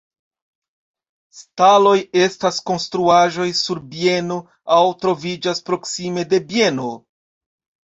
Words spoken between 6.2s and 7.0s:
de bieno.